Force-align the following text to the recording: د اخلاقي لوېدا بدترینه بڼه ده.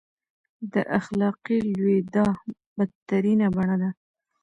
د 0.73 0.75
اخلاقي 0.99 1.57
لوېدا 1.75 2.25
بدترینه 2.77 3.47
بڼه 3.55 3.75
ده. 3.81 3.89